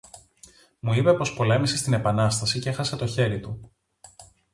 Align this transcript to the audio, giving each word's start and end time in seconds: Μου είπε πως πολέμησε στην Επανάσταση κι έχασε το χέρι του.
Μου 0.79 0.93
είπε 0.93 1.13
πως 1.13 1.33
πολέμησε 1.33 1.77
στην 1.77 1.93
Επανάσταση 1.93 2.59
κι 2.59 2.67
έχασε 2.67 2.95
το 2.95 3.05
χέρι 3.07 3.39
του. 3.39 3.71